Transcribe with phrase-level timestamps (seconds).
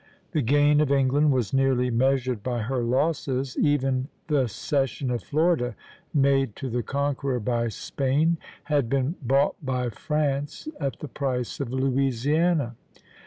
[0.31, 5.75] The gain of England was nearly measured by her losses; even the cession of Florida,
[6.11, 11.71] made to the conqueror by Spain, had been bought by France at the price of
[11.71, 12.75] Louisiana.